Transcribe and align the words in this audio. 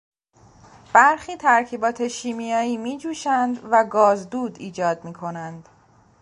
برخی 0.93 1.37
ترکیبات 1.37 2.07
شیمیایی 2.07 2.77
میجوشند 2.77 3.59
و 3.71 3.83
گازدود 3.85 4.55
ایجاد 4.59 5.05
میکنند. 5.05 5.69